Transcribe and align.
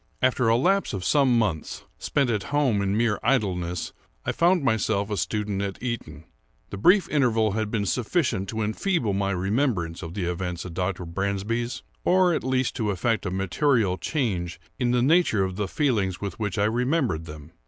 After 0.19 0.49
a 0.49 0.55
lapse 0.57 0.93
of 0.93 1.05
some 1.05 1.37
months, 1.37 1.83
spent 1.99 2.31
at 2.31 2.45
home 2.49 2.81
in 2.81 2.97
mere 2.97 3.19
idleness, 3.21 3.93
I 4.25 4.31
found 4.31 4.63
myself 4.63 5.11
a 5.11 5.15
student 5.17 5.61
at 5.61 5.77
Eton. 5.79 6.23
The 6.71 6.77
brief 6.77 7.07
interval 7.09 7.51
had 7.51 7.69
been 7.69 7.85
sufficient 7.85 8.49
to 8.49 8.63
enfeeble 8.63 9.13
my 9.13 9.29
remembrance 9.29 10.01
of 10.01 10.15
the 10.15 10.25
events 10.25 10.65
at 10.65 10.73
Dr. 10.73 11.05
Bransby's, 11.05 11.83
or 12.03 12.33
at 12.33 12.43
least 12.43 12.75
to 12.77 12.89
effect 12.89 13.27
a 13.27 13.29
material 13.29 13.99
change 13.99 14.59
in 14.79 14.89
the 14.89 15.03
nature 15.03 15.43
of 15.43 15.55
the 15.55 15.67
feelings 15.67 16.19
with 16.19 16.39
which 16.39 16.57
I 16.57 16.65
remembered 16.65 17.25
them. 17.25 17.51